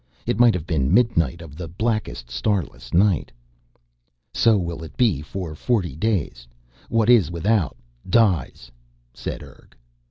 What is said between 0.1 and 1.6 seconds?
It might have been midnight of